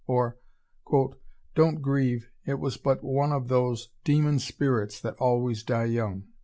[0.07, 0.39] Or,
[1.53, 6.23] "Don't grieve, it was but one of those demon spirits that always die young."...